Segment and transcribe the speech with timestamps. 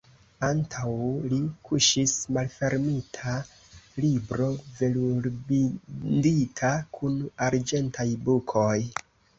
[0.45, 0.93] Antaŭ
[1.33, 1.37] li
[1.71, 3.35] kuŝis malfermita
[4.07, 4.49] libro,
[4.81, 8.77] velurbindita, kun arĝentaj bukoj.